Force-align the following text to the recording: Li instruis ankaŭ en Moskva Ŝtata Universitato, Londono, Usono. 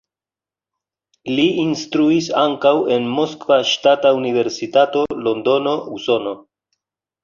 Li 1.39 1.45
instruis 1.65 2.31
ankaŭ 2.45 2.73
en 2.97 3.07
Moskva 3.21 3.61
Ŝtata 3.75 4.17
Universitato, 4.25 5.09
Londono, 5.31 5.81
Usono. 6.01 6.39